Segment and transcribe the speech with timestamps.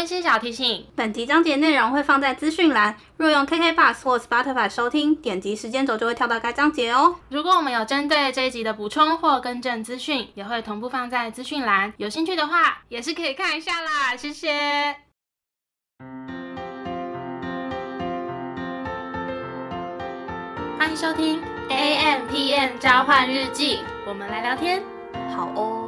[0.00, 7.16] 温馨小提醒：本集章节内容会放在资讯栏，若用 KK Bus 或 Spotify 收听，点击时间轴就会跳到该章节哦。
[7.28, 11.92] 如果我们有针对这一集的补充或更正资讯，也会同步放在资讯栏。
[11.98, 14.16] 有兴趣的话，也是可以看一下啦。
[14.16, 14.96] 谢谢。
[20.78, 24.82] 欢迎收听 A M P M 召唤日记，我们来聊天。
[25.36, 25.79] 好哦。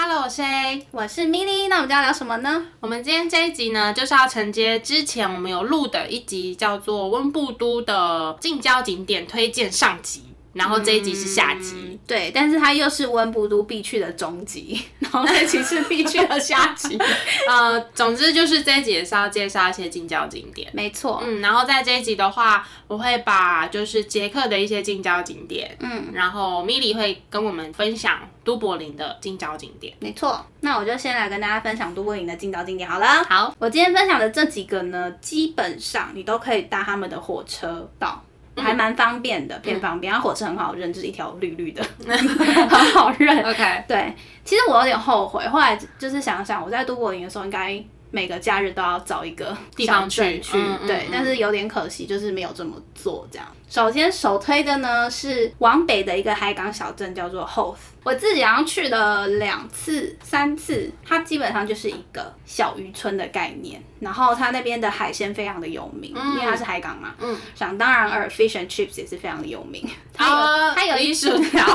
[0.00, 1.66] Hello，我是 A，我是 Milly。
[1.68, 2.66] 那我们今天要聊什么呢？
[2.78, 10.22] 我们今天这一集呢，就是要承接之前我们有录的一集，叫做温布都的近郊景点推荐上集。
[10.58, 16.98] 然后这一集是下集，对，但是它又是温布都必去的中集， 然后这集是必去的下集。
[17.48, 21.22] 呃，总之就是这一集也是要介绍一些近郊景点，没错。
[21.24, 30.44] 嗯，然后在这一集的话，我会把就是捷克的一些近郊景点，嗯，然后米莉会跟我们分享都柏林的近郊景点，没错。
[30.60, 33.22] 那我就先来跟大家分享都柏林的近郊景点好了。
[33.28, 38.24] 好，我今天分享的这几个呢，基本上你都可以搭他们的火车到。
[38.58, 40.12] 还蛮方便的，偏方便。
[40.12, 43.38] 然后火车很好认，就是一条绿绿的， 很好认。
[43.42, 44.12] OK，对。
[44.44, 50.58] 其实我有点后悔，后来就是想想，我在都柏林的时候，应该每个假日都要找一个地方去去。
[50.86, 53.46] 对，但是有点可惜，就是没有这么做这样。
[53.68, 57.76] 首先首推的呢是往北的一个海港小镇，叫做 Hoth。
[58.02, 63.82] 我自己好像去了两次、三次，它基本上就是一个小渔村的概念。
[64.00, 67.14] 然后它那边的海鲜非常的有名，因为它是海港嘛。
[67.20, 67.36] 嗯。
[67.54, 69.86] 想当然而 fish and chips 也是非常的有名。
[70.14, 71.66] 它有它有一薯条，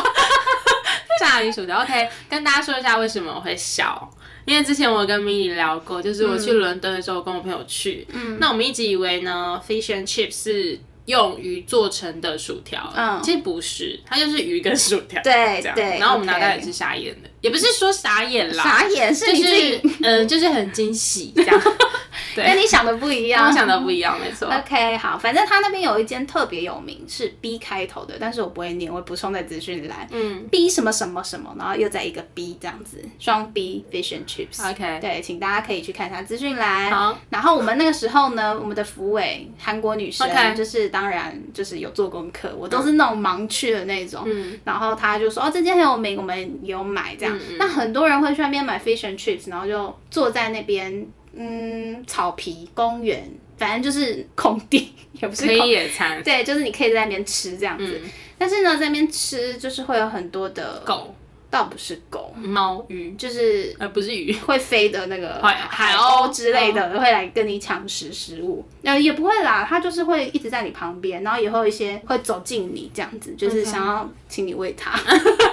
[1.19, 1.83] 炸鱼薯条。
[1.83, 4.09] OK，跟大家说一下为什么我会笑，
[4.45, 10.79] 因为之前我跟 Milly 聊过，就是我去伦敦的时候跟我朋友去，嗯，那我们一直以为呢 fish and chips 是。
[11.05, 15.75] 用鱼做成的薯条，嗯，其实不是，它就是鱼跟薯条， 对，这样。
[15.75, 21.61] 对，然后我们拿到也是傻眼的，也不是说傻眼啦，傻眼是就是，嗯，就是很惊喜这样。
[22.35, 24.47] 跟你想的不一样，跟我想的不一样，没错。
[24.53, 30.07] OK，好，反正他那边有一间特别有名，是 B 开头的，但是我不会念，我会补充在资讯栏。
[30.11, 34.69] 嗯，B 什么什么什么，然后又在一个 B 这样子，双 B Fish and Chips。
[34.71, 36.91] OK，对，请大家可以去看一下资讯栏。
[36.91, 44.23] 好，然后我们那个时候呢，我们的福委韩国女生，就是当然就是有做功课，我都是那种盲去的那种。
[44.25, 47.39] 嗯，然后他就说哦，这间很有名，我们有买这样。
[47.57, 51.05] 那很多人会去那边买 Fish and Chips，然后就坐在那边。
[51.35, 53.27] 嗯，草皮公园，
[53.57, 56.21] 反正就是空地，也不是可以野餐。
[56.21, 57.99] 对，就是你可以在那边吃这样子。
[58.37, 61.15] 但是呢，在那边吃就是会有很多的狗，
[61.49, 68.63] 倒不是狗，猫鱼，就是呃不是鱼，会飞的那个 海鸥之类的，会来跟你抢食食物。
[68.83, 74.99] 呃，也不会啦，它就是会一直在你旁边，然后也会有一些会走近你这样子，就是想要请你喂它。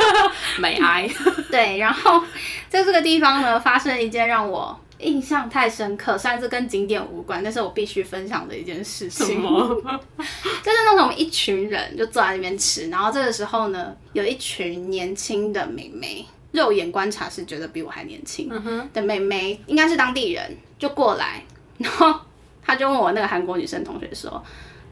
[0.60, 1.08] 美哀。
[1.50, 2.22] 对，然后
[2.68, 4.78] 在这个地方呢，发生一件让我。
[5.00, 9.40] 印象太深刻，虽然这跟景点无关，但是我必须分享的一件事情。
[9.42, 18.48] 就是那种一群人就坐在那边吃，然后这个时候呢，有一群年轻的美眉，肉眼观察是觉得比我还年轻
[18.92, 21.42] 的美眉，应该是当地人，就过来，
[21.78, 22.14] 然后
[22.62, 24.42] 他就问我那个韩国女生同学说：“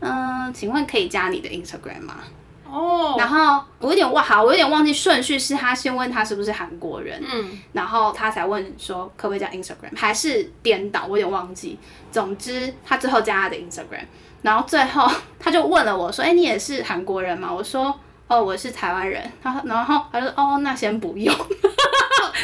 [0.00, 2.24] 嗯，请问可以加你的 Instagram 吗？”
[2.70, 11.78] 哦，然后我有点忘，好，我有点忘记顺序，是他先问他是不是韩国人，嗯，然后他才问说可不可以加 Instagram，还是颠倒，我有点忘记。
[12.12, 14.04] 总之，他最后加他的 Instagram，
[14.42, 17.94] 然后最后他就问了我说：“哎，你也是韩国人吗？”我说
[18.28, 21.34] ：“哦，我是台湾人。”他然后他说：“哦，那先不用。”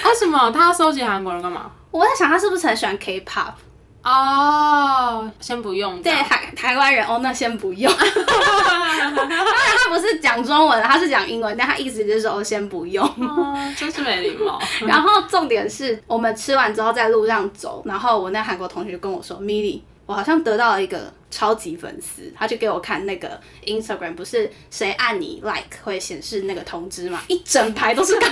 [0.05, 1.71] 为什么他要收集韩国人干嘛？
[1.91, 3.53] 我在想他是不是很喜欢 K-pop。
[4.05, 6.03] 哦，先不用。
[6.03, 7.91] 对，台台湾人哦，那先不用。
[7.97, 8.07] 当
[9.01, 13.03] 然，他不是讲中文，他是讲英文，但他意思就是说先不用。
[13.75, 14.61] 真是没礼貌。
[14.87, 27.23] 然后重点是我们吃完之后在路上走，然后我那韩国同学跟我说：“Milly，我好像得到了一个超级粉丝。”他就给我看那个 Instagram，不是谁按你 like 会显示那个通知嘛？
[27.29, 28.15] 一整排都是。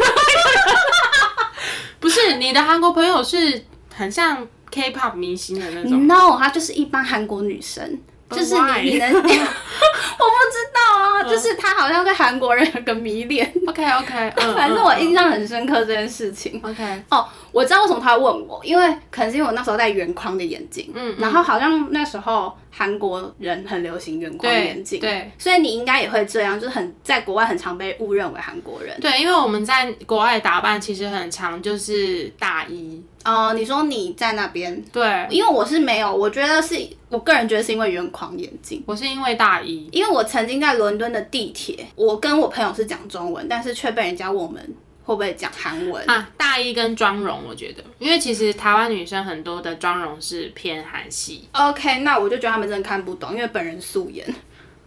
[1.98, 3.64] 不是你的韩国朋友是
[3.96, 4.46] 很像。
[4.72, 13.52] K-pop 明星的那种， No，她就是一般韩国女生，就是你你能， 我不知道啊，就是她好像对韩国人有个迷恋。
[13.68, 16.60] OK OK， 反正我印象很深刻这件事情。
[16.64, 28.98] OK，哦，我知道为什么他会问我，因为可能是因为我那时候戴圆框的眼镜，嗯，然后好像那时候韩国人很流行圆框眼镜，对，所以你应该也会这样，就是很在国外很常被误认为韩国人。
[29.00, 33.02] 对，因为我们在国外打扮其实很常就是大衣。
[33.24, 34.82] 哦，你说你在那边？
[34.90, 36.74] 对，因为我是没有，我觉得是
[37.08, 44.60] 我个人觉得是因为圆框眼镜，我是因为大衣，因为我曾经在伦敦的地铁，我跟我朋友是讲中文，但是却被人家问我们
[45.04, 46.28] 会不会讲韩文啊？
[46.36, 51.48] 大衣跟妆容，我觉得，因为其实台湾女生很多的妆容是偏韩系。
[51.52, 54.26] OK，那我就觉得他们真的看不懂，因为本人素颜。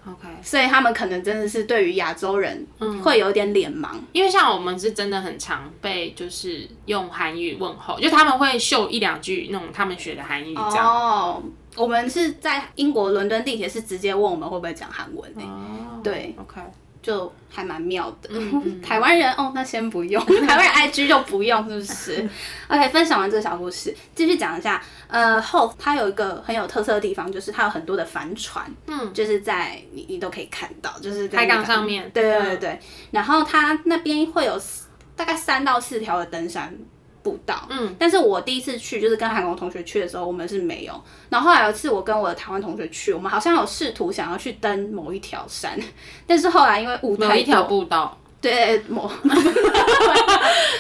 [0.08, 2.64] OK，所以他们可能真的是对于亚洲人
[3.02, 10.86] 会有点脸盲，因为像我们是真的很常被就是用韩语问候，就他们会秀一两句那种他们学的韩语这样。
[10.88, 11.44] 哦，
[11.76, 16.62] 我们是在英国伦敦地铁是直接问我们会不会讲韩文哦，对，OK。
[17.06, 18.30] 就还蛮妙的，
[18.82, 22.30] 台湾人哦，那先不用， 台湾人 IG 就不用，是不是？
[22.68, 24.82] OK，分享完这个小故事，继续讲一下。
[25.08, 32.80] 呃，后它有一个很有特色的地方，就是它有很多的帆船，嗯，就是在你你都可以看到，就是在海港上面，对对对对。
[33.12, 34.60] 然后它那边会有
[35.16, 36.76] 大概三到四条的登山。
[37.26, 40.94] 步道，嗯，但是我第一次去就是跟韩国同学去的时候，我们是没有。
[41.30, 45.76] 然后后来有一次我跟我的台湾同学去，我们好像有试图想要去登某一条山，
[46.28, 49.10] 但是后来因为雾太某一条步道，对某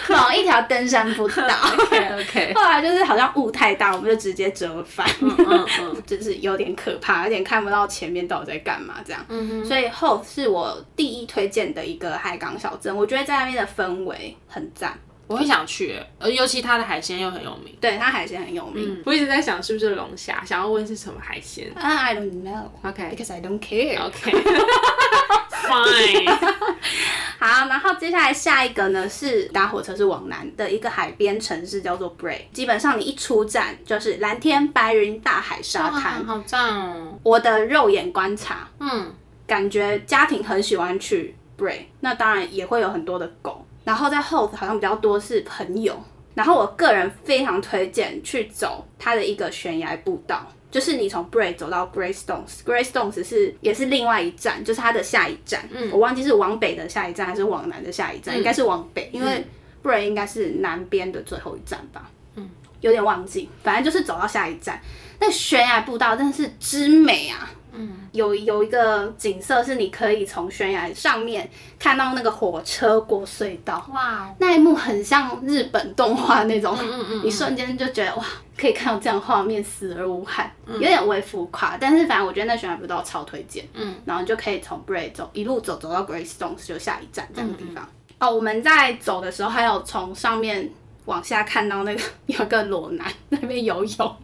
[0.07, 2.53] 某一条登山步道， OK OK。
[2.53, 9.25] 后来就是好像雾太大，我们就直接折返，嗯嗯嗯，就是有点可怕，有点看不到前面到底在干嘛这样。
[9.29, 9.65] 嗯哼。
[9.65, 14.97] 所以后是我第一推荐的一个海港小镇，我觉得在那边的氛围很赞。
[15.27, 17.75] 我会想去，而尤其它的海鲜又很有名。
[17.81, 19.01] 对，它海鲜很有名。
[19.05, 21.71] 我一直在想是不是龙虾，想要问是什么海鲜。
[21.75, 22.69] 啊，I don't know.
[22.83, 24.05] OK, because I don't care.
[24.05, 24.31] OK,
[25.51, 26.37] fine.
[27.37, 32.41] 好，然后接下来下一个呢是搭火车是往南的一个海边城市，叫做 Bray。
[32.53, 37.19] 基本上你一出站就是蓝天白云、大海沙滩，好赞哦！
[37.23, 39.13] 我的肉眼观察，嗯，
[39.47, 41.79] 感觉家庭很喜欢去 Bray。
[41.99, 43.64] 那当然也会有很多的狗。
[43.85, 45.97] 然后在后好像比较多是朋友，
[46.33, 59.45] 然后我个人非常推荐去走它的一个悬崖步道，就是你从 Bray 走到 Greystones，Greystones s 是也是另外一站，就是它的下一站，嗯，我忘记是往北的下一站还是往南的下一站，应该是往北，因为
[59.83, 62.49] Bray 应该是南边的最后一站吧，嗯，
[62.81, 64.81] 有点忘记，反正就是走到下一站，
[65.19, 67.49] 那悬崖步道真的是之美啊！
[67.75, 78.23] 嗯，有有一个景色是你可以从悬崖上面看到那个火车过隧道，哇，那一幕很像日本动画那种，嗯嗯，一瞬间就觉得哇，
[78.57, 87.87] 可以看到这样画面，死而无憾，有点微浮夸，但是反正我觉得那悬崖步道超推荐，嗯，然后就可以从 Bray 走一路走走到 Greystones 就下一站这样的地方。
[88.19, 90.71] 哦，我们在走的时候还有从上面。
[91.05, 94.17] 往下看到那个有个裸男那边游泳，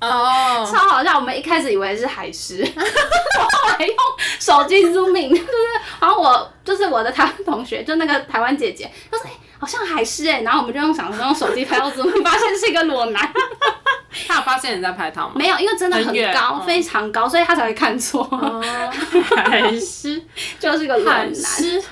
[0.00, 1.16] 哦， 超好笑。
[1.16, 3.96] 我们一开始以为是海狮， 后来用
[4.38, 5.46] 手机 zooming，就是，
[6.00, 13.32] 然后我就是我的台湾同学，就那个台湾姐姐，她说，哎，好像海狮哎，然后我们就用想用手机拍到 zoom，发现是一个裸男。
[14.26, 15.32] 他有发现你在拍他吗？
[15.34, 18.24] 没有，因为真的很高，非常高，所以他才会看错。
[19.36, 20.20] 海狮
[20.58, 21.30] 就是个裸男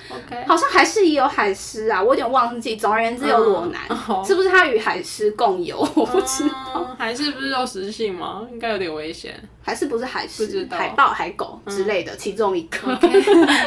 [0.09, 2.77] ，OK，好像海狮也有海狮啊，我有点忘记。
[2.77, 3.83] 总而言之，有裸男，
[4.25, 5.77] 是不是他与海狮共游？
[5.95, 6.97] 我不知道。
[6.99, 8.43] 海狮不是肉食性吗？
[8.51, 9.35] 应该有点危险。
[9.63, 10.67] 还是不是海狮？
[10.71, 13.07] 海豹、海狗之类的其中一个，不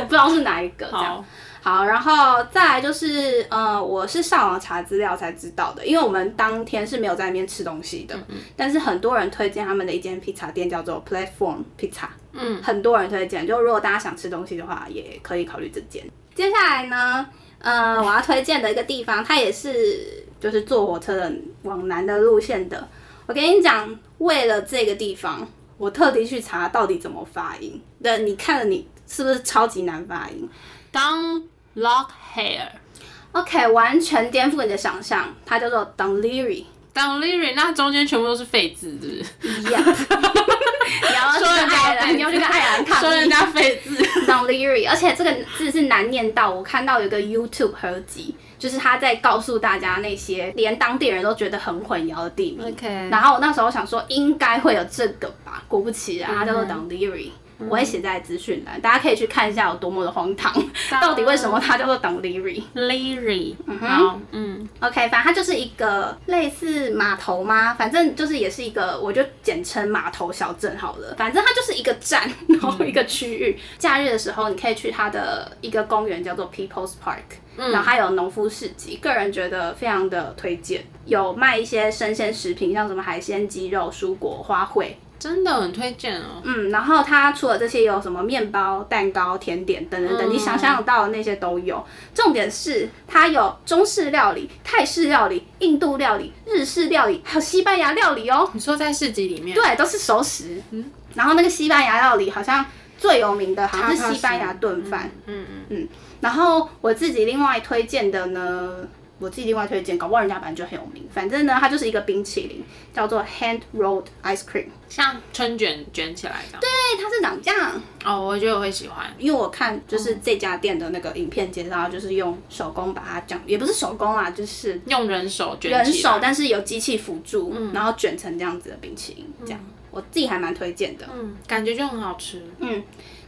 [0.10, 0.88] 知道是哪一个。
[0.92, 1.24] 这样。
[1.62, 8.18] 好，然后再来就是，呃，我是上网查资料才知道的，因为我们当天是没有在那边吃东西的，
[8.56, 16.04] 但是很多人推荐他们的一间披萨店叫做 Platform Pizza，嗯，很多人推荐，就如果大家想吃东西的话，也可以考虑这间。
[16.34, 17.28] 接下来呢，
[17.60, 21.34] 呃，我要推荐的一个地方，它也是就是坐火车的
[21.64, 22.88] 往南的路线的。
[23.26, 25.46] 我跟你讲，为了这个地方，
[25.78, 27.82] 我特地去查到底怎么发音。
[28.02, 30.48] 对，你看了你是不是超级难发音？
[30.92, 31.44] 当
[31.78, 37.46] Lock hair，OK，完全颠覆你的想象，它叫做 d o n l e r y d o n l e r
[37.46, 39.14] y 那中间全部都是废字，是不
[39.54, 39.62] 是？
[39.62, 39.80] 一样。
[39.84, 43.96] 你要说人家，你要去跟爱尔兰抗说人家废字。
[43.96, 52.68] D o n l e r y 而且这个字是难念到，我看到有个 YouTube 合集，就是他在告诉大家那些连当地人都觉得很混淆的地名。
[52.68, 60.54] OK，然后我那时候想说应该会有这个吧，果不其然，它叫做 d o n l e r y 我会写在资讯栏，大家可以去看一下有多么的荒唐。
[61.02, 67.74] 到底为什么它叫做 Don Leary？Leary，嗯哼，嗯，OK，反正它就是一个类似码头吗？
[67.74, 71.16] 反正就是也是一个，我就简称码头小镇好了。
[71.18, 73.60] 反正它就是一个站， 然后一个区域。
[73.78, 80.86] 假日的时候，你可以去它的一个公园叫做 People's Park，然后还有农夫市集，个人觉得非常的推荐。
[81.06, 84.92] 有卖一些生鲜食品，像什么海鲜、鸡肉、蔬果、花卉。
[85.20, 86.42] 真的很推荐哦。
[86.44, 91.84] 嗯，然后它除了这些，有什么面包、蛋糕、甜点等等等，你想象到的那些都有。
[92.14, 98.50] 重点是它有中式料理、泰式料理、印度料理、日式料理，还有西班牙料理哦。
[98.54, 99.56] 你说在市集里面？
[99.56, 100.62] 对，都是熟食。
[100.72, 102.66] 嗯，然后那个西班牙料理好像
[102.98, 105.10] 最有名的，好像是西班牙炖饭。
[105.26, 105.88] 嗯嗯嗯。
[106.20, 108.72] 然后我自己另外推荐的呢，
[109.20, 111.08] 我自己另外推荐，搞不好人家本来就很有名。
[111.12, 114.68] 反正呢，它就是一个冰淇淋，叫做 hand rolled ice cream。
[114.88, 116.60] 像春卷卷起来的。
[116.60, 116.70] 对，
[117.02, 117.82] 它是长这样。
[118.06, 129.60] 哦，我觉得我会喜欢，因为我看就是这家店的那个影片介绍，就是用手工把它这样，也不是手工啊，就是用人手卷人手，但是有机器辅助，然后卷成这样子的冰淇淋，这样
[129.92, 131.08] 我自己还蛮推荐的。
[131.12, 132.42] 嗯，感觉就很好吃。
[132.60, 132.84] 嗯，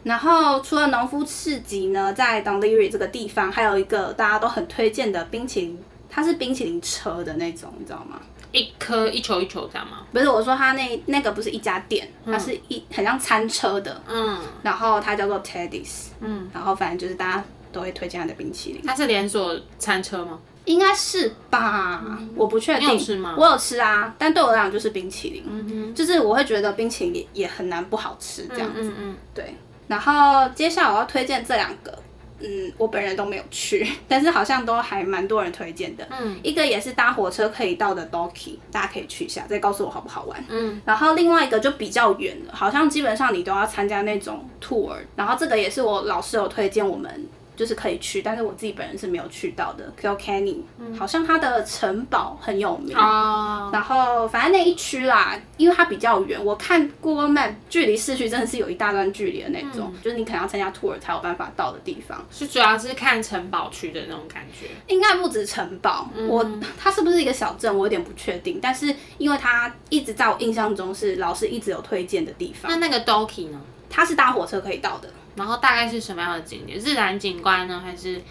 [0.10, 8.20] 然后除了农夫市集呢，在 d o n l e r y 这个地方还有一个大家都很推荐的冰淇淋，它是冰淇淋车的那种，你知道吗？
[8.51, 10.00] 一颗一球一球这样吗？
[10.12, 18.82] 不是，我说它那那个不是一家店，它是一很像餐车的，嗯，然后它叫做 Teddy's，嗯，然后反正就是大家都会推荐它的冰淇淋。
[18.88, 20.39] 它是连锁餐车吗？
[20.66, 22.04] 应该是吧，
[22.36, 22.89] 我不确定。
[22.89, 23.36] 你有吃吗？
[23.38, 29.54] 我有吃啊，但对我来讲就是冰淇淋，就是我会觉得冰淇淋也很难不好吃这样子，嗯嗯，对。
[29.89, 31.93] 然后接下来我要推荐这两个。
[32.41, 36.08] 嗯，我本人都没有去， 但是好像都还蛮多人推荐的。
[36.10, 40.41] 嗯，一个也是搭火车可以到的 Doki，大家可以去一下，再告诉我好不好玩。
[40.48, 47.27] 嗯，然后另外一个就比较远了，好像基本上你都要参加那种 tour，然后这个也是我老师有推荐我们。
[47.60, 49.92] 就是可以去，但是我自己本人是没有去到的。
[50.01, 50.62] Kilkenny，
[50.98, 52.96] 好像它的城堡很有名。
[52.96, 53.70] 哦。
[53.74, 62.25] 然后反正那一区啦，因为它比较远，我看 Google Map 距离市区真的是有一大段距离的那种，就是你可能要参加 tour 才有办法到的地方。
[62.32, 64.68] 是主要是看城堡区的那种感觉。
[64.88, 68.58] 应该不止城堡，我它是不是一个小镇，我有点不确定。
[68.62, 72.72] 但是因为它一直在我印象中是老师一直有推荐的地方。
[72.72, 73.60] 那那个 Doki 呢？
[73.89, 75.10] 它是搭火车可以到的。
[75.39, 76.79] 然后大概是什么样的景点？
[76.79, 78.22] 自然景观呢，还是？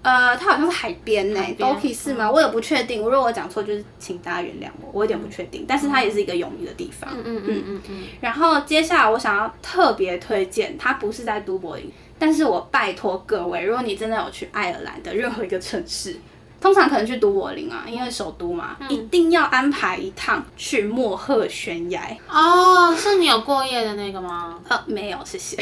[0.00, 2.30] 呃，它好像是海边呢，Doki 是吗？
[2.30, 3.02] 我也不确定。
[3.02, 5.64] 如果我讲错，就是请大家原谅我，我有点不确定。
[5.66, 7.10] 但是它也是一个有名的地方。
[7.12, 8.04] 嗯嗯嗯嗯嗯。
[8.20, 16.16] 然后接下来我想要特别推荐，它不是在都柏林，但是我拜托各位，如果你真的有去爱尔兰的任何一个城市。
[16.60, 22.16] 通常可能去都柏林啊，因为首都嘛，一定要安排一趟去莫赫悬崖。
[22.28, 24.58] 哦，是你有过夜的那个吗？
[24.68, 25.56] 呃，没有，谢谢。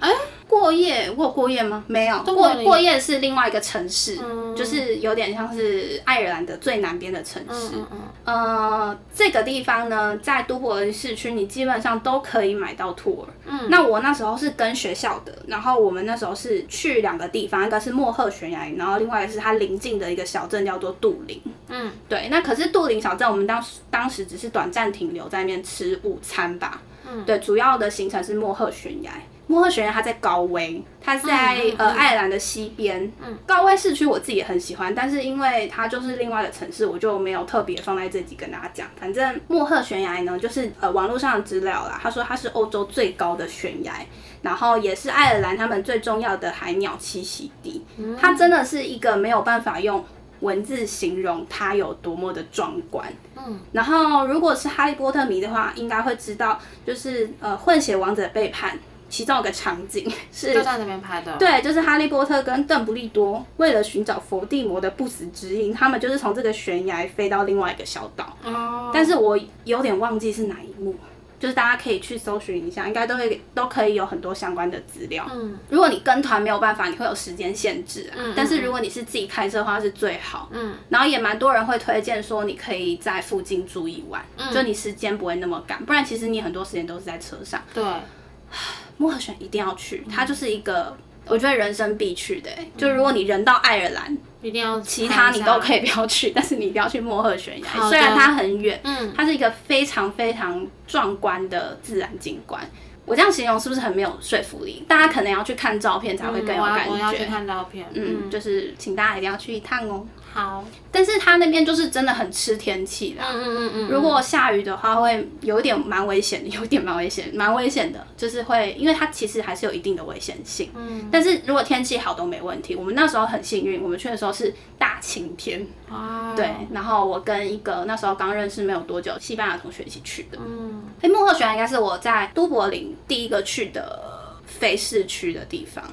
[0.00, 0.10] 哎，
[0.50, 1.84] 过夜，我有过夜吗？
[1.86, 4.18] 没有，过过夜是另外一个城市，
[4.56, 7.76] 就是有点像是爱尔兰的最南边的城市。
[7.76, 7.98] 嗯嗯。
[8.24, 13.24] 呃，这个地方呢，在都柏林市区，你基本上都可以买到 tour。
[13.46, 13.68] 嗯。
[13.68, 20.40] 那我那时候是跟学校的，然后我们那时候是去两个地方，一个是莫赫悬崖，然后另外一个是它临近的一个小。
[20.40, 21.38] 小镇叫做杜林，
[21.68, 29.12] 嗯，对，那可是杜林小镇，我们当时当时只是短暂停留在那边吃午餐吧，嗯，对，主要的行程是莫赫悬崖，
[29.50, 38.86] 莫赫悬崖它在高威，它在呃爱尔兰的西边，嗯，高威市区我自己也很喜欢，但是因为它就是另外的城市，我就没有特别放在这里跟大家讲。
[38.96, 43.94] 反正莫赫悬崖呢，就是呃网络上的资料啦，他说它是欧洲最高的悬崖。
[44.40, 47.84] 然后也是爱尔兰他们最重要的海鸟栖息地，
[48.18, 50.04] 它真的是一个没有办法用。
[50.40, 53.06] 文字形容它有多么的壮观。
[53.36, 58.78] 嗯，然后如果是哈利波特迷的话，应该会知道，就是呃，混血王者背叛，
[59.10, 61.36] 其中有个场景 是就在那边拍的。
[61.36, 68.34] 对，就是哈利波特跟邓布利多为了寻找伏地魔的不死之音，他们就是从这个悬崖飞到另外一个小岛。
[68.44, 70.94] 哦，但是我有点忘记是哪一幕。
[71.40, 75.26] 就是大家可以去搜寻一下，应该都会都可以有很多相关的资料。
[75.32, 78.10] 嗯，如果你跟团没有办法，你会有时间限制。
[78.14, 80.50] 嗯，但是如果你是自己开车的话是最好。
[80.52, 85.82] 嗯，然后也蛮多人会推荐说，你可以在附近住一晚，就你时间不会那么赶。
[85.86, 87.62] 不然其实你很多时间都是在车上。
[87.72, 87.82] 对，
[89.00, 92.50] 莫赫选一定要去，它就是一个我觉得人生必去的。
[92.76, 94.16] 就如果你人到爱尔兰。
[94.42, 97.88] 一定要，其他你都可以不要去，但是你一定要去莫赫悬崖。
[97.90, 102.58] 虽然它很远，嗯，它是一个非常非常壮观的自然景观。
[103.04, 104.82] 我这样形容是不是很没有说服力？
[104.88, 106.90] 大家可能要去看照片才会更有感觉。
[106.90, 110.06] 我要去看照片，嗯，就是请大家一定要去一趟哦。
[110.32, 113.24] 好，但是它那边就是真的很吃天气啦。
[113.32, 120.70] 嗯嗯嗯如果下雨的话，会有一点蛮危险的， 有点蛮危险，蛮危险的，就是会，因为它其实还是有一定的危险性。
[120.76, 121.08] 嗯。
[121.10, 122.76] 但是如果天气好都没问题。
[122.76, 125.66] 我们那时候很幸运，我们去的时候是大晴天。
[125.88, 126.32] 哦。
[126.36, 130.38] 对，然后我跟一个那时候刚认识没有多久西班牙同学一起去的。
[130.38, 130.84] 嗯。
[131.02, 135.84] 哎，莫赫悬崖应该是我在都柏林第一个去的非市区的地方。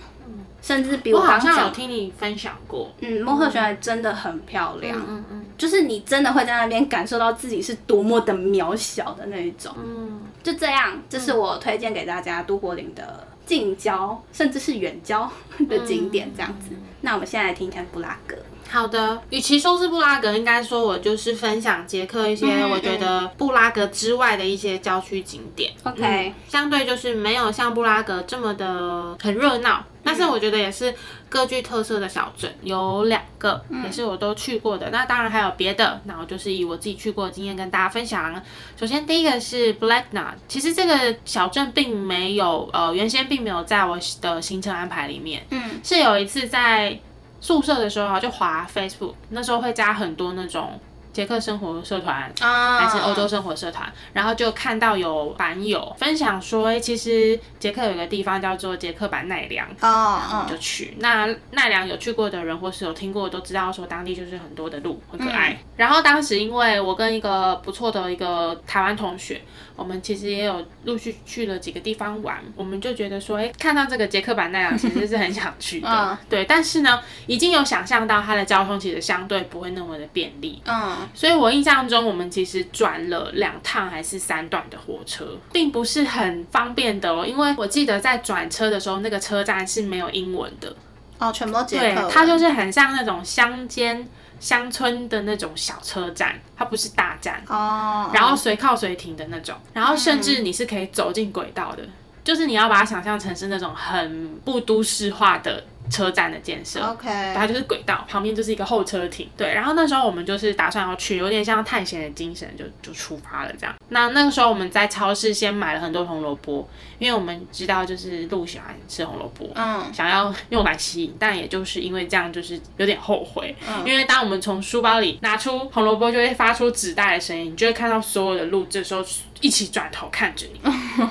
[0.67, 15.31] 甚至比我好像有听你分享过，嗯，莫赫悬崖真的很漂亮，嗯嗯，就是你真的会在那边感受到自己是多么的渺小的那一种，嗯，就这样，这是我推荐给大家都柏林的近郊甚至是远郊
[15.69, 16.75] 的景点，这样子。
[16.99, 18.35] 那我们现在来听一下布拉格。
[18.69, 25.71] 好的，与其说是布拉格，应该说我就是分享捷克一些我觉得布拉格之外的一些郊区景点。
[25.83, 30.95] OK，、相对就是没有像布拉格这么的很热闹，但是我觉得也是
[31.27, 34.89] 各具特色的小镇，有两个也是我都去过的。
[34.89, 38.41] 那当然还有别的，那我就是以我自己去过的经验跟大家分享。
[38.79, 46.97] 首先第一个是 Blackna，其实这个小镇并没有呃原先并没有在我的行程安排里面，嗯，是有一次在
[47.41, 50.79] 宿舍的时候啊就滑 Facebook，那时候会加很多那种
[51.17, 59.67] 捷克生活社团，啊还是欧洲生活社团，然后就看到有版友分享说，哎、其实捷克有个地方叫做捷克版奈良。
[59.81, 65.57] 哦哦就去那奈良有去过的人，或是有听过，都知道说当地就是很多的路很可爱。
[65.75, 69.41] 然后当时因为我跟一个不错的一个台湾同学，
[69.75, 76.45] 我们其实也有陆续去了几个地方玩，我们就觉得说，哎，看到这个捷克版奈良其实是很想去的，嗯对。
[76.45, 87.25] 但是呢，已经有想象到它的交通其实相对不会那么的便利，嗯所以我印象中，我们其实转了两趟还是三段的火车，并不是很方便的哦。
[87.25, 90.75] 因为我记得在转车的时候，那个车站是没有英文的，
[91.19, 94.07] 哦，全部都捷对它就是很像那种乡间
[94.39, 101.83] 乡村的那种小车站，它不是大站，哦，然后随靠随停的那种，然后甚至你是可以走进轨道的，
[102.23, 106.79] 就是你要把它想象成是那种很不都市化的车站的建设。
[106.81, 109.29] OK，它就是轨道，旁边就是一个候车亭。
[109.35, 113.75] 对，然后那时候我们就是打算要去，有点像探险的精神，就就出发了这样。
[113.89, 116.67] 那那个时候我们在超市先买了很多红萝卜，
[116.99, 123.55] 因为我们知道就是鹿喜欢吃红萝卜，嗯想要用来吸引，但也就是因为这样，就是有点后悔。
[123.85, 129.03] 因为当我们从书包里拿出红萝卜，就会发出纸袋的声音，你就会看到所有的鹿这时候
[129.41, 130.59] 一起转头看着你，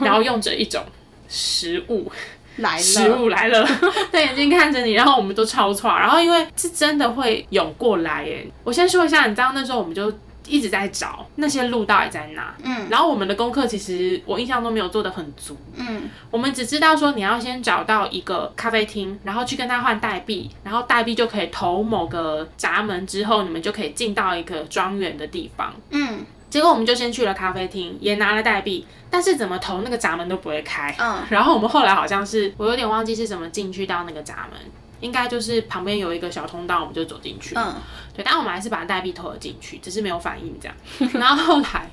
[0.02, 0.84] 然后用着一种
[1.28, 2.10] 食物
[2.56, 3.66] 来食了，物来了，
[4.10, 8.46] 的眼睛看着你，然后我们都超错，然后因为是真的会涌过来耶。
[8.64, 10.12] 我先说一下，你知道那时候我们就
[10.46, 12.86] 一直在找那些路到底在哪，嗯。
[12.88, 16.08] 然后我们的功课其实我印象都没有做的很足，嗯。
[16.30, 25.74] 我们只知道说你要先找到一个咖啡厅，然后去跟他换代币，然后代币就可以投某个闸门之后，你们就可以进到一个庄园的地方。
[25.90, 26.24] 嗯
[26.56, 30.96] 结果我们就先去了咖啡厅，也拿了代币，但是怎么投那个闸门都不会开。
[30.98, 34.58] 嗯然后我们后来好像是我有点忘记是怎么进去到那个闸门，
[35.00, 37.54] 应该就是旁边有一个小通道，我们就走进去。
[37.56, 37.74] 嗯，
[38.14, 41.12] 对，但我们还是把代币投了进去，只是没有反应这样。
[41.12, 41.90] 然后后来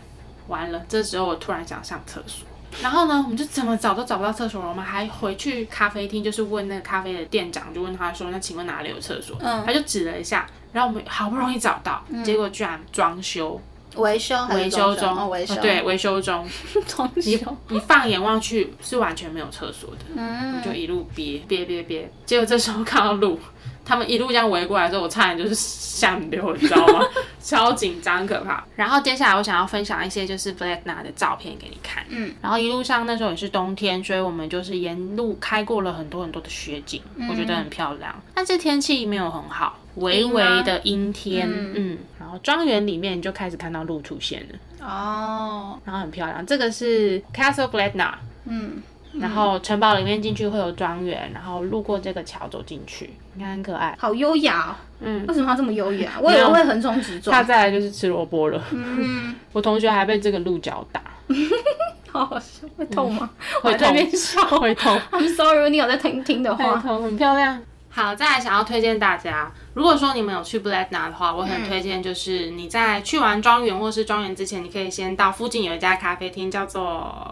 [0.48, 2.48] 完了，这时候我突然想上厕所。
[2.82, 4.70] 然后呢，我们就怎么找都找不到厕所了。
[4.70, 13.62] 我们还回去咖啡厅，就是问那个咖啡的店长，就问他说：“那请问哪里有厕所？”嗯他就指了一下，然后我们好不容易找到，结果居然装修，
[13.96, 16.48] 维修还维修中，哦，维修，对，维修中。
[16.88, 20.62] 装你放眼望去是完全没有厕所的，嗯。
[20.64, 23.40] 就一路憋憋憋憋，结果这时候看到路，
[23.86, 27.06] 他们一路这样围过来的时候，我差点就是吓流，你知道吗？
[27.44, 28.64] 超紧张可怕。
[28.76, 38.16] 然后接下来我想要分享一些就是 Blackna 的照片给你看，嗯，然后一路上那时候也是冬天，所以我们就是沿路开过了很多很多的雪景，我觉得很漂亮。
[38.34, 46.46] 但是天气没有很好，微微的阴天，嗯然后庄园里面你就开始看到鹿出现了，哦，然后很漂亮。
[46.46, 48.14] 这个是 Castle Gladna，。
[48.46, 48.82] 嗯
[49.20, 53.96] 然后城堡里面进去会有庄园，然后路过这个桥走进去，你看很可爱。
[54.00, 56.14] 好优雅哦，嗯，为什么要这么优雅？
[56.20, 57.44] 我以为会横冲直撞他。
[57.44, 58.60] 再来就是吃萝卜了。
[58.72, 61.04] 嗯， 我同学还被这个鹿角打，
[62.10, 63.30] 好好笑，会痛吗？
[63.62, 64.42] 我会痛还在那边笑。
[64.60, 67.62] 会痛，I'm sorry，如果你有在听听的话，会痛，很漂亮。
[67.96, 76.84] 好，再来想要推荐大家，如果说你们有去 Blackna 的话，我很推荐就是你在去完庄园或是庄园之前，你可以先到附近有一家咖啡厅，叫做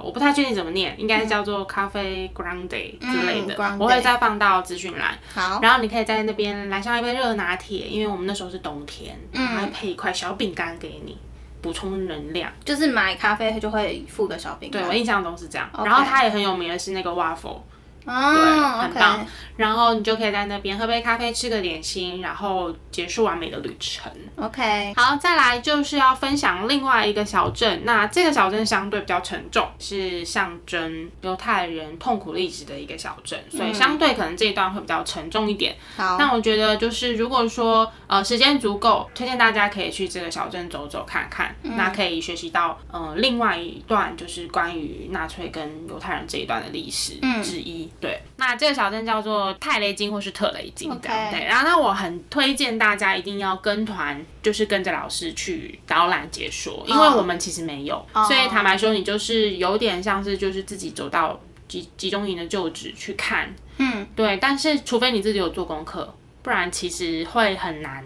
[0.04, 5.18] 我不太确定怎么念，应该叫做咖啡 Grande 之类的，嗯我会再放到资讯栏。
[5.34, 11.18] 好，然后你可以在那边来上一杯热拿铁，因为我们那时候是冬天，嗯还配一块小饼干给你
[11.60, 12.52] 补充能量。
[12.64, 14.84] 就是买咖啡就会附个小饼干。
[14.84, 15.68] 对我印象中是这样。
[15.84, 17.64] 然后它也很有名的是那个 waffle，哦
[18.06, 19.26] 对很棒。
[19.58, 24.12] 然后你就可以在那边喝杯咖啡，吃个点心，然后结束完美的旅程。
[24.38, 27.82] OK，好，再来就是要分享另外一个小镇。
[27.84, 35.76] 那这个小镇相对比较沉重，是象征犹太人痛苦历史的一个小镇，所以相对可能这一段会比较沉重一点。
[35.96, 47.91] 好，那我觉得就是，如果说呃时间足够，推荐大家可以去这个小镇走走看看，那可以学习到呃另外一段就是关于纳粹跟犹太人这一段的历史之一。
[48.00, 51.44] 对，那这个小镇叫做泰雷金或是特雷金这样对。
[51.46, 63.54] 然后那我很推荐大家一定要跟团，就是跟着老师去导览解说，因为我们其实没有，所以坦白说，你就是有点像是就是自己走到集集中营的旧址去看。
[63.78, 68.04] 嗯，对，但是除非你自己有做功课，不然其实会很难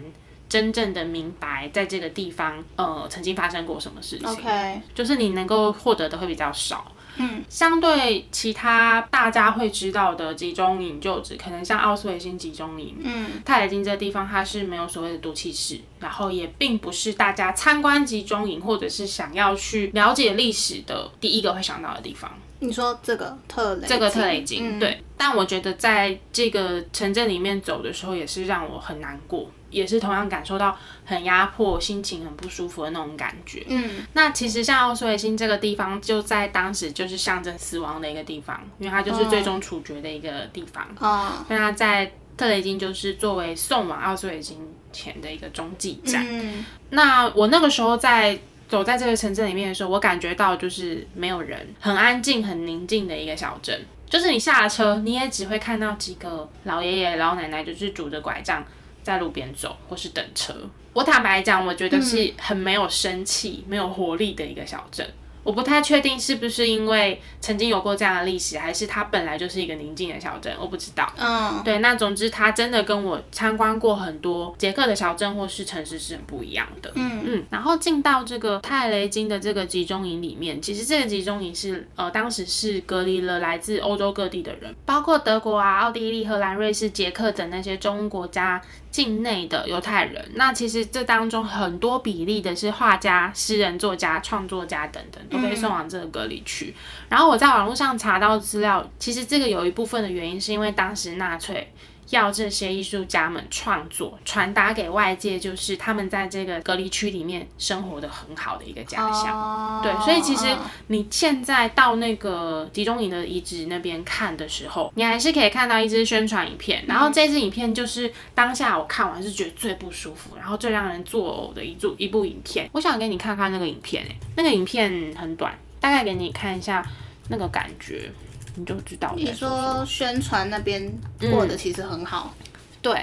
[0.48, 4.28] 真正的明白在这个地方呃曾经发生过什么事情。
[4.28, 6.92] OK，就是你能够获得的会比较少。
[7.18, 22.30] 嗯，相对其他大家会知道的集中营旧址，可能像奥斯维辛集中营，嗯，泰雷金这个地方它是没有所谓的毒气室，然后也并不是大家参观集中营或者是想要去了解历史的第一个会想到的地方。
[22.58, 24.78] 你说这个特雷，这个特雷金，嗯。
[24.78, 25.02] 对。
[25.18, 33.62] 但我觉得在这个城镇里面走的时候，也是让我很难过，也是同样感受到很压迫、心情很不舒服的那种感觉。
[33.68, 40.88] 嗯，那其实像奥斯维辛这个地方，就在当时就是象征死亡的一个地方，因为它就是最终处决的一个地方。
[40.98, 44.58] 哦，那它在特雷金就是作为送往奥斯维辛
[44.92, 46.24] 前的一个中继站。
[46.26, 53.84] 嗯那我那个时候在走在这个城镇里面的时候，我感觉到就是没有人，很安静、很宁静的一个小镇。
[54.08, 58.64] 就是你下了车，你也只会看到几个老爷爷、老奶奶，就是拄着拐杖
[59.06, 60.52] 在路边走，或是等车。
[60.92, 65.08] 我坦白讲，我觉得是很没有生气、没有活力的一个小镇。
[65.44, 71.08] 我不太确定是不是因为曾经有过这样的历史，还是它本来就是一个宁静的小镇，我不知道。
[71.16, 76.90] 嗯，对，那总之它真的跟我参观过很多捷克的小镇或是城市是很不一样的。
[76.96, 88.60] 嗯嗯，然后进到这个泰雷金的这个集中营里面，其实这个集中营是呃当时是隔离了来自欧洲各地的人，包括德国啊、奥地利、荷兰、瑞士、捷克等那些中国家
[88.96, 90.26] 境内的犹太人。
[90.36, 96.74] 那其实这当中很多比例的是画家、诗人、作家、创作家等等都被送往这个隔离区。
[97.10, 101.70] 然后我在网络上查到资料，其实这个有一部分的原因是因为当时纳粹。
[102.10, 109.36] 要这些艺术家们创作，传达给外界，就是他们在这个隔离区里面生活的很好的一个假象。
[109.36, 110.46] 哦对，所以其实
[110.86, 116.84] 你现在到那个集中营的遗址那边看的时候，你还是可以看到一支宣传影片。
[116.86, 122.68] 然后这支影片就是当下我看完是觉得最不舒服，然后最让人作呕的一部一部影片。
[122.72, 126.86] 我想给你看看那个影片、欸，那个影片很短，大概给你看一下
[127.28, 128.10] 那个感觉，
[128.56, 130.90] 你就知道你说宣传那边
[131.30, 132.34] 过得其实很好，
[132.80, 132.94] 对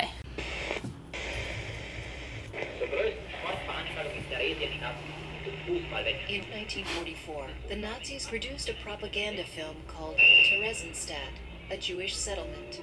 [6.27, 11.33] ，In 1944, the Nazis produced a propaganda film called Theresienstadt,
[11.69, 12.81] a Jewish settlement.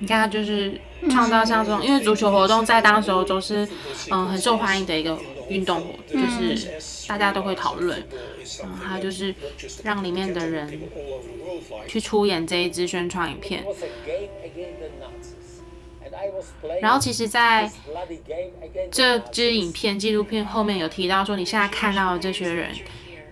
[0.00, 3.68] 你看，他就是创造像这种，因为足球活动在当时候都是
[4.10, 8.02] 嗯很受欢迎的一个运动活，就是大家都会讨论。
[8.64, 9.34] 嗯，他就是
[9.84, 10.80] 让里面的人
[11.86, 13.64] 去出演这一支宣传影片。
[16.80, 17.70] 然后其实，在
[18.90, 22.74] 这支影片纪录片后面有提到说，你现在看到的这些人，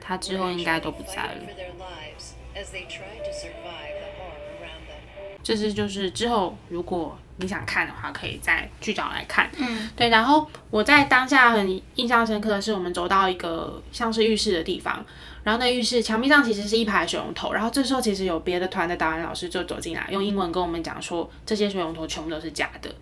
[0.01, 1.35] 他之后应该都不在了
[5.49, 9.49] 这是就是之后如果你想看的话，可以再去找来看。
[9.57, 10.11] 嗯，对。
[10.11, 15.03] 然后我在当下很印象深刻的是，我们走到一个像是浴室的地方，
[15.43, 22.95] 然后那浴室墙壁上其实是一排水龙头，然后这时候其实有别的团的导演老师就走进来，用英文跟我们讲说，这些水龙头全部都是假的。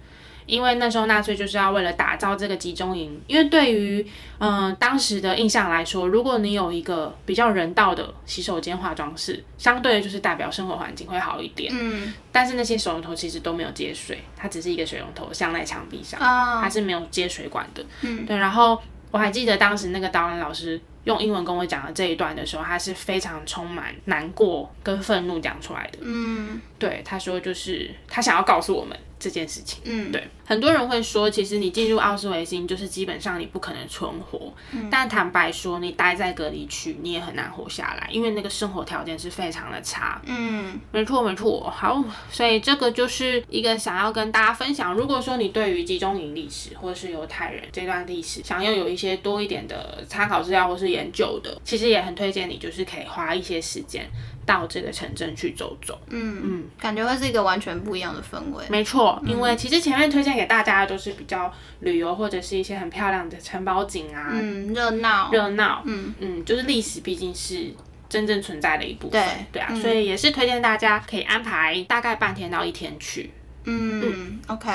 [0.46, 4.06] 因为那时候纳粹就是要为了打造这个集中营，因为对于
[4.38, 11.72] 嗯、当时的印象来说，如果你有一个比较人道的洗手间、化妆室，相对就是代表生活环境会好一点。
[11.74, 17.85] 嗯但是那些水龙头其实都没有接水，它只是一个水龙头镶在墙壁上，啊它是没有接水管的。
[18.02, 18.37] 嗯对。
[18.37, 18.80] 然后
[19.11, 25.99] 我还记得当时那个导演老师用英文跟我讲的这一段的时候，他是非常充满难过跟愤怒讲出来的。
[26.03, 29.81] 嗯对，他说就是他想要告诉我们这件事情。
[29.85, 34.53] 嗯，对，很多人会说，其实你进入奥斯维辛，就是基本上你不可能存活。
[34.73, 40.21] 嗯但坦白说，你待在隔离区，你也很难活下来，因为那个生活条件是非常的差。
[40.27, 41.73] 嗯没错，没错。
[41.75, 44.92] 好，所以这个就是一个想要跟大家分享。
[44.92, 54.09] 如果说你对于集中营历史或者是犹太人这段历史，想要有一些多一点的参考资料或是研究的，其实也很推荐你，就是可以花一些时间
[54.46, 55.98] 到这个城镇去走走。
[56.09, 58.64] 嗯嗯，感觉会是一个完全不一样的氛围。
[58.68, 65.30] 没错，因为其实前面推荐给大家的都是比较旅游或者是一些很漂亮的城堡景啊，嗯，热闹。
[65.30, 67.72] 热闹，嗯嗯，就是历史毕竟是
[68.09, 73.30] 真正存在的一部分，对对啊，嗯所以也是推荐大家可以安排大概半天到一天去。
[73.68, 74.70] 嗯，OK，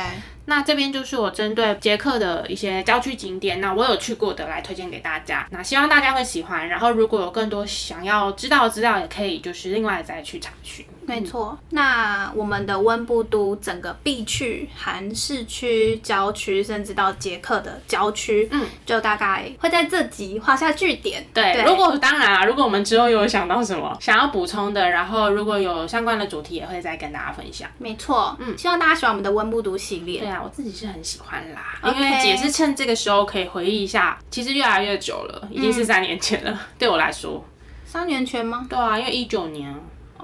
[0.45, 5.47] 那这边就是我针对捷克的一些郊区景点，那我有去过的来推荐给大家。
[5.49, 6.67] 那希望大家会喜欢。
[6.67, 10.86] 然后如果有更多想要知道的资料，也可以就是另外再去查询。
[11.05, 11.57] 没错。
[11.71, 21.25] 那我们的温布都整个必去含市区、郊区，甚至到捷克的郊区，嗯，就大概会在这集画下句点。
[21.33, 27.69] 对，如果当然啊，如果我们之后有想到什么想要补充的，然后如果有相关的主题，也会再跟大家分享。
[27.77, 30.19] 没错，嗯，希望大家喜欢我们的温布都系列。
[30.19, 37.43] 对啊，我自己是很喜欢啦，因为也是趁这个时候可以回忆一下，其实越来越久了，已经是三年前了，对我来说。
[37.85, 38.65] 三年前吗？
[38.69, 39.75] 对啊，因为一九年。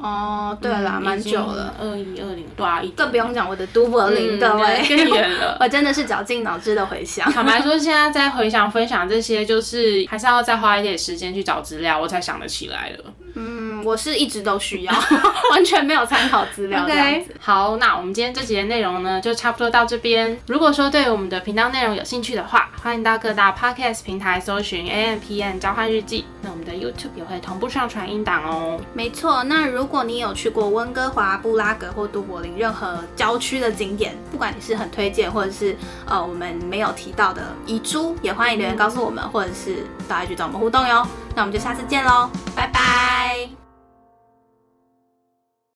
[0.02, 5.58] 哦，对啦，蛮久了，二一二零，对啊，更不用讲我的都柏林的位，更远了。
[5.62, 7.32] 我真的是绞尽脑汁的回想。
[7.32, 13.14] 坦白说，现在在回想分享这些，就是还是要再花一点时间去找资料，我才想得起来了。
[13.36, 13.57] 嗯，
[13.88, 14.94] 我是一直都需要，
[15.52, 17.34] 完全没有参考资料这样子。
[17.40, 20.38] 好，那我们今天这集的内容呢，就差不多到这边。
[20.48, 26.26] 如果说对我们的频道内容有兴趣的话，欢迎到各大 podcast 平台搜寻 A M P N 交换日记。
[26.42, 28.78] 那我们的 YouTube 也会同步上传音档哦。
[28.94, 41.08] 没错，那如果你有去过温哥华、布拉格或都柏林任何郊区的景点，不管你是很推荐，或者是呃我们没有提到的遗珠，也欢迎留言告诉我们，或者是到 IG 找我们互动哟。
[41.36, 43.57] 那我们就下次见喽，拜拜。